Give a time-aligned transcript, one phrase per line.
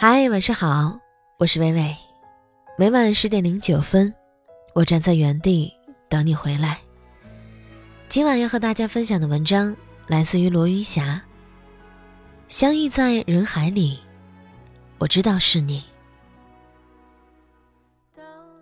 [0.00, 0.96] 嗨，晚上好，
[1.40, 1.96] 我是微微。
[2.78, 4.14] 每晚十点零九分，
[4.72, 5.72] 我站在原地
[6.08, 6.78] 等你回来。
[8.08, 9.76] 今晚要和大家分享的文章
[10.06, 11.20] 来自于罗云霞。
[12.46, 13.98] 相遇在人海里，
[14.98, 15.82] 我知道是你，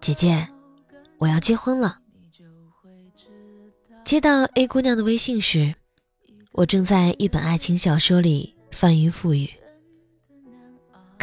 [0.01, 0.49] 姐姐，
[1.19, 1.99] 我要结婚了。
[4.07, 5.75] 接到 A 姑娘的微信时，
[6.53, 9.51] 我正在一本爱情小说里翻云覆雨。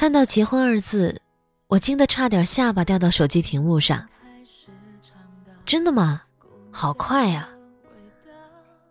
[0.03, 1.21] 看到“结婚”二字，
[1.67, 4.05] 我惊得差点下巴掉到手机屏幕上。
[5.65, 6.23] 真的吗？
[6.71, 7.47] 好快呀！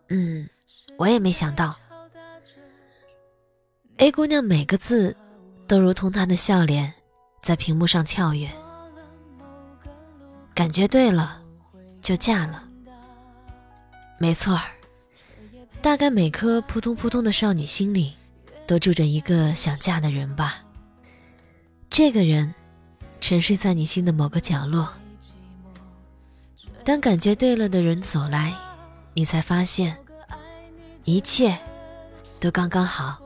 [0.09, 0.49] 嗯，
[0.97, 1.77] 我也没想到。
[3.99, 5.15] A 姑娘每个字
[5.67, 6.91] 都如同她的笑脸，
[7.43, 8.49] 在屏幕上跳跃。
[10.55, 11.43] 感觉对了，
[12.01, 12.65] 就嫁了。
[14.19, 14.63] 没错儿，
[15.83, 18.15] 大概每颗扑通扑通的少女心里，
[18.67, 20.65] 都住着一个想嫁的人吧。
[21.93, 22.55] 这个人，
[23.21, 24.89] 沉睡在你心的某个角落。
[26.83, 28.55] 当感觉对了的人走来，
[29.13, 29.95] 你才发现，
[31.05, 31.55] 一切
[32.41, 33.21] 都刚刚好，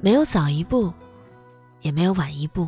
[0.00, 0.90] 没有早一步，
[1.82, 2.66] 也没有晚一步。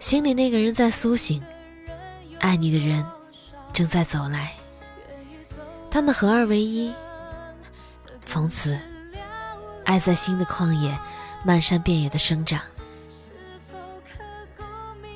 [0.00, 1.40] 心里那个人在苏醒，
[2.40, 3.06] 爱你的人
[3.72, 4.52] 正在走来，
[5.92, 6.92] 他们合二为一，
[8.26, 8.76] 从此，
[9.84, 10.98] 爱在心的旷野。
[11.44, 12.60] 漫山遍野的生长。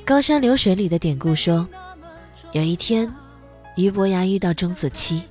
[0.05, 1.67] 高山流水里的典故说，
[2.51, 3.09] 有一天，
[3.75, 5.23] 俞伯牙遇到钟子期，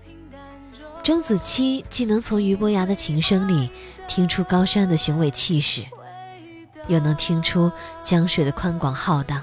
[1.03, 3.71] 钟子期既能从俞伯牙的琴声里
[4.09, 5.85] 听出高山的雄伟气势，
[6.89, 7.71] 又能听出
[8.03, 9.43] 江水的宽广浩荡。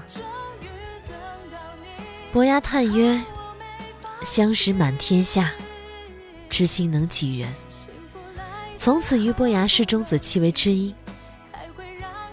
[2.32, 3.20] 伯牙叹曰
[4.24, 5.52] ：“相识满天下，
[6.48, 7.52] 知心能几人？”
[8.78, 10.94] 从此，俞伯牙视钟子期为知音。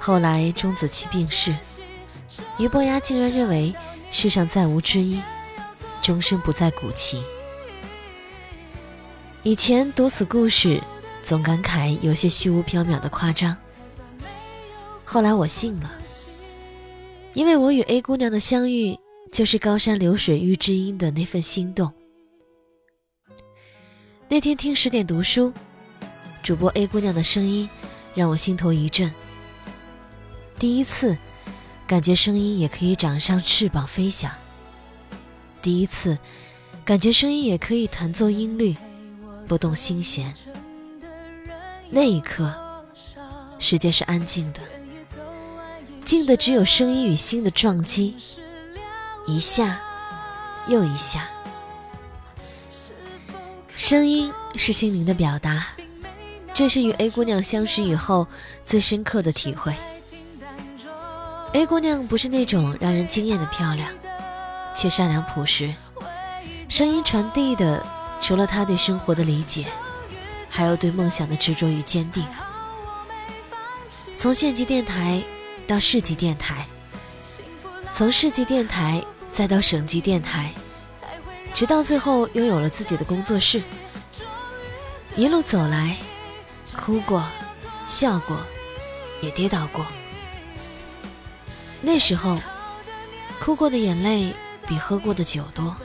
[0.07, 1.53] 后来，钟子期病逝，
[2.57, 3.75] 俞伯牙竟然认为
[4.09, 5.21] 世上再无知音，
[6.01, 7.21] 终身不再鼓琴。
[9.43, 10.81] 以前读此故事，
[11.21, 13.53] 总感慨有些虚无缥缈的夸张。
[15.03, 15.91] 后来我信了，
[17.33, 18.97] 因为我与 A 姑娘的相遇，
[19.29, 21.91] 就是高山流水遇知音的那份心动。
[24.29, 25.51] 那天听十点读书，
[26.41, 27.69] 主播 A 姑娘的声音，
[28.15, 29.13] 让我心头一震。
[30.59, 31.15] 第一次，
[31.85, 34.31] 感觉声音也可以长上翅膀飞翔。
[35.61, 36.17] 第一次，
[36.83, 38.75] 感觉声音也可以弹奏音律，
[39.47, 40.33] 拨动心弦。
[41.89, 42.51] 那一刻，
[43.59, 44.59] 世界是安静的，
[46.03, 48.15] 静的只有声音与心的撞击，
[49.27, 49.79] 一下
[50.67, 51.29] 又一下。
[53.75, 55.67] 声音是心灵的表达，
[56.51, 58.27] 这是与 A 姑娘相识以后
[58.65, 59.71] 最深刻的体会。
[61.53, 63.89] A 姑娘不是那种让人惊艳的漂亮，
[64.75, 65.73] 却善良朴实。
[66.69, 67.83] 声音传递的，
[68.21, 69.65] 除了她对生活的理解，
[70.49, 72.25] 还有对梦想的执着与坚定。
[74.17, 75.23] 从县级电台
[75.65, 76.65] 到市级电台，
[77.89, 80.51] 从市级电台再到省级电台，
[81.53, 83.61] 直到最后拥有了自己的工作室。
[85.15, 85.95] 一路走来，
[86.75, 87.23] 哭过，
[87.87, 88.37] 笑过，
[89.21, 89.85] 也跌倒过。
[91.81, 92.39] 那时候，
[93.39, 94.33] 哭过的眼泪
[94.67, 95.75] 比喝过的酒多，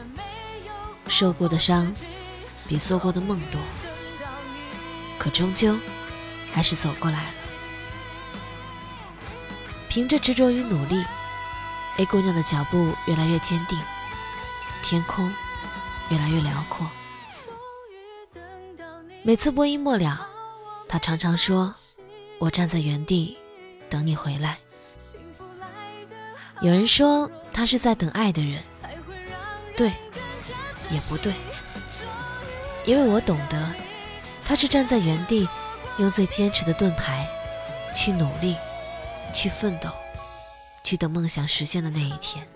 [1.07, 1.93] 受过的伤
[2.67, 3.61] 比做过的梦多。
[5.19, 5.79] 可终究
[6.53, 7.31] 还是走过来了。
[9.89, 11.05] 凭着执着与努力
[11.99, 13.79] ，A 姑娘的脚步越来越坚定，
[14.83, 15.33] 天空
[16.09, 16.91] 越来越辽阔。
[19.23, 20.27] 每次播音末了，
[20.89, 21.73] 她常常说
[22.41, 23.37] ：“我站在原地，
[23.89, 24.59] 等你回来。”
[26.63, 28.63] 有人说他是在等爱的人，
[29.77, 29.93] 对，
[30.91, 31.35] 也不对，
[32.87, 33.69] 因为我懂得，
[34.45, 35.49] 他是站在原地，
[35.99, 37.29] 用最坚持的盾牌，
[37.97, 38.57] 去努力，
[39.35, 39.91] 去奋斗，
[40.85, 42.47] 去等梦想实现的那一天。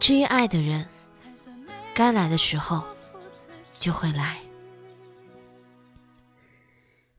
[0.00, 0.84] 至于爱的人，
[1.94, 2.82] 该来的时候
[3.78, 4.38] 就会来。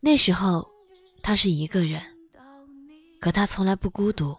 [0.01, 0.67] 那时候
[1.23, 2.01] 他是一个人，
[3.21, 4.37] 可他从来不孤独。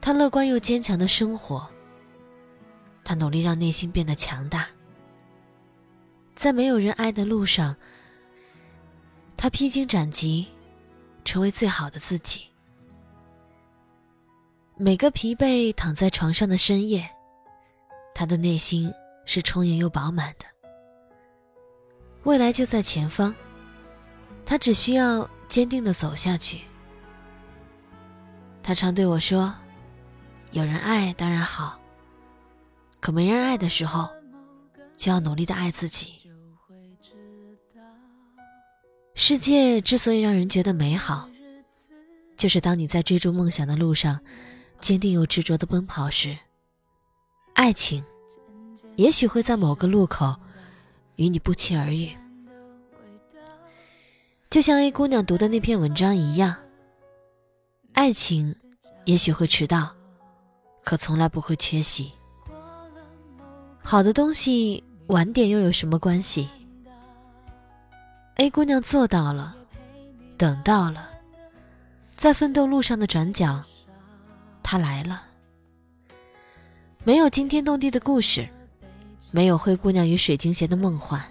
[0.00, 1.68] 他乐观又坚强的生活，
[3.04, 4.66] 他努力让内心变得强大，
[6.34, 7.76] 在没有人爱的路上，
[9.36, 10.46] 他披荆斩棘，
[11.24, 12.42] 成为最好的自己。
[14.76, 17.06] 每个疲惫躺在床上的深夜，
[18.14, 18.90] 他的内心
[19.26, 20.46] 是充盈又饱满的。
[22.22, 23.34] 未来就在前方，
[24.46, 26.62] 他只需要坚定的走下去，
[28.62, 29.54] 他常对我说
[30.52, 31.78] ：“有人爱当然好，
[33.00, 34.08] 可没人爱的时候，
[34.96, 36.14] 就要努力的爱自己。”
[39.14, 41.28] 世界之所以让人觉得美好，
[42.36, 44.18] 就是当你在追逐梦想的路上，
[44.80, 46.36] 坚定又执着的奔跑时，
[47.54, 48.02] 爱情
[48.96, 50.34] 也许会在某个路口
[51.16, 52.10] 与你不期而遇。
[54.48, 56.56] 就像 A 姑娘读的那篇文章一样，
[57.92, 58.56] 爱情
[59.04, 59.94] 也许会迟到，
[60.82, 62.12] 可从来不会缺席。
[63.82, 66.48] 好的东西晚点又有什么关系
[68.36, 69.54] ？A 姑娘做到了，
[70.36, 71.08] 等到了，
[72.16, 73.62] 在奋斗路上的转角，
[74.62, 75.22] 她来了。
[77.04, 78.48] 没有惊天动地的故事，
[79.30, 81.22] 没有灰姑娘与水晶鞋的梦幻，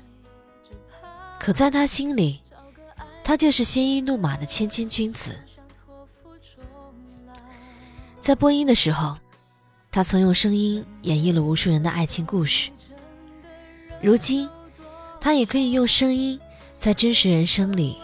[1.40, 2.42] 可在他心里。
[3.24, 5.36] 他就是鲜衣怒马的谦谦君子。
[8.19, 9.16] 在播音的时候，
[9.92, 12.70] 他曾用声音演绎了无数人的爱情故事。
[14.02, 14.48] 如今，
[15.20, 16.40] 他也可以用声音
[16.78, 17.98] 在真实人生里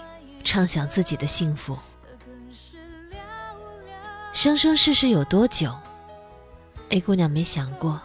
[0.43, 1.77] 畅想自己的幸福。
[4.33, 5.73] 生生世世有多久
[6.89, 8.01] ？A 姑娘没想过。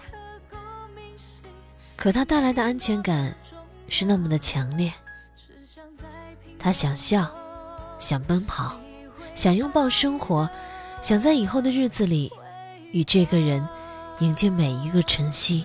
[1.96, 3.34] 可他带来的安全感
[3.88, 4.92] 是那么的强烈。
[6.58, 7.34] 他想笑，
[7.98, 8.78] 想奔跑，
[9.34, 10.48] 想拥抱生活，
[11.02, 12.30] 想在以后的日子里，
[12.92, 13.66] 与这个人
[14.18, 15.64] 迎接每一个晨曦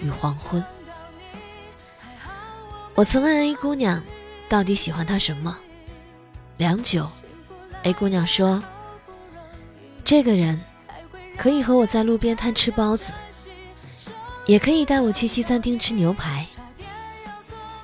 [0.00, 0.62] 与黄昏。
[2.94, 4.02] 我曾问 A 姑娘，
[4.48, 5.56] 到底喜欢他什么？
[6.56, 7.08] 良久
[7.82, 8.62] ，A 姑娘说
[10.04, 10.60] ：“这个人
[11.36, 13.12] 可以和我在路边摊吃包子，
[14.46, 16.46] 也可以带我去西餐厅吃牛排。”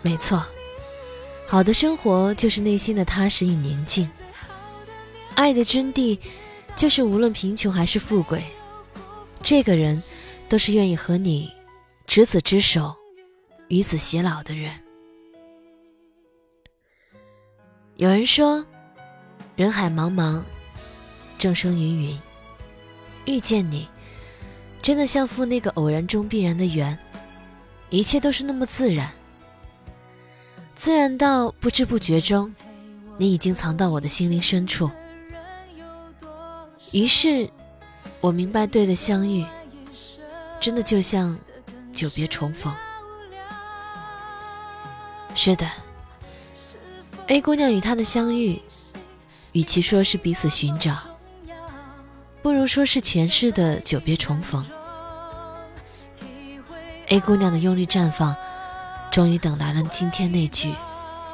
[0.03, 0.45] 没错。
[1.49, 4.09] 好的生活就是内心的踏实与宁静。
[5.35, 6.17] 爱的真谛，
[6.81, 8.43] 就是无论贫穷还是富贵，
[9.43, 10.03] 这个人
[10.49, 11.53] 都是愿意和你
[12.07, 12.97] 执子之手，
[13.69, 14.73] 与子偕老的人。
[17.97, 18.65] 有人说，
[19.57, 20.43] 人海茫茫，
[21.39, 22.19] 众生芸芸，
[23.27, 23.87] 遇见你，
[24.81, 26.99] 真的像赴那个偶然中必然的缘，
[27.91, 29.13] 一切都是那么自然。
[30.75, 32.51] 自然到不知不觉中，
[33.19, 34.91] 你已经藏到我的心灵深处。
[36.93, 37.49] 于是，
[38.21, 39.47] 我明白，对的相遇，
[40.61, 41.39] 真的就像
[41.93, 42.75] 久别重逢。
[45.35, 45.67] 是的
[47.29, 48.61] ，A 姑娘与他的相遇，
[49.53, 50.97] 与其说是彼此寻找，
[52.43, 54.65] 不如说是前世的久别重逢。
[57.09, 58.37] A 姑娘的用力绽放。
[59.11, 60.73] 终于等来了今天那句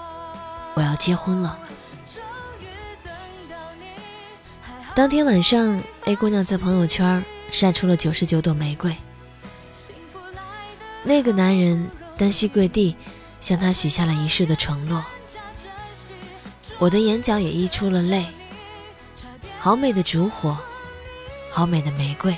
[0.72, 1.58] “我要结婚了”。
[4.96, 7.22] 当天晚上，A 姑娘在朋友圈
[7.52, 8.96] 晒出了九十九朵玫瑰。
[11.02, 12.96] 那个男人单膝跪地，
[13.38, 15.04] 向她许下了一世的承诺。
[16.78, 18.26] 我的眼角也溢出了泪。
[19.58, 20.56] 好美的烛火，
[21.50, 22.34] 好美的玫瑰。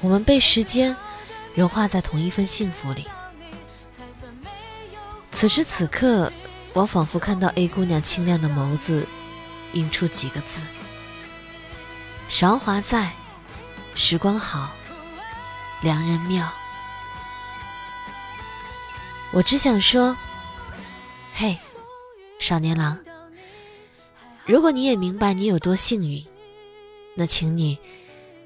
[0.00, 0.96] 我们被时间
[1.54, 3.06] 融化在同一份幸福里。
[5.32, 6.32] 此时此刻，
[6.72, 9.06] 我仿佛看到 A 姑娘清亮的眸子，
[9.74, 10.62] 映出几个字：
[12.28, 13.10] 韶华在，
[13.94, 14.70] 时光好，
[15.80, 16.48] 良人妙。
[19.32, 20.16] 我只想说，
[21.34, 21.56] 嘿，
[22.38, 22.98] 少年郎，
[24.44, 26.24] 如果你也明白你有多幸运，
[27.14, 27.78] 那请你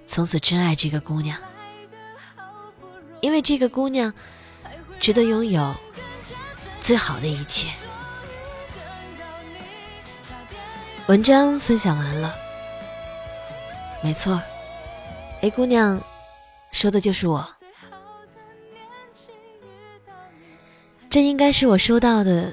[0.06, 1.38] 从此真爱这个姑娘，
[3.20, 4.12] 因为这个姑娘
[4.98, 5.74] 值得拥有。
[6.80, 7.68] 最好的一切。
[11.06, 12.34] 文章分享完了，
[14.02, 14.40] 没错
[15.42, 16.02] ，A 姑娘
[16.72, 17.46] 说的就是我。
[21.08, 22.52] 这应该是我收到的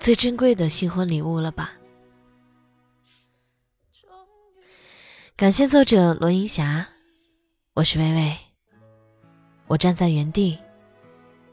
[0.00, 1.72] 最珍贵的新婚礼物了吧？
[5.36, 6.86] 感谢作者罗银霞，
[7.74, 8.36] 我是微微，
[9.66, 10.56] 我站在原地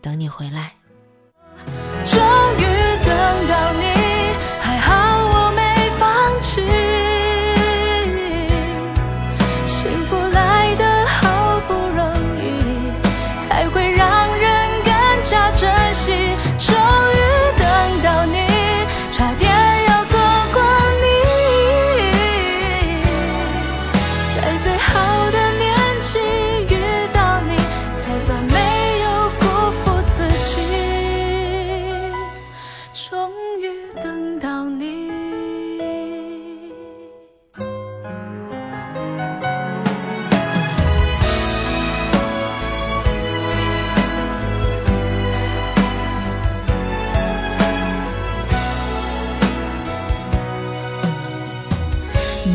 [0.01, 0.75] 等你回来。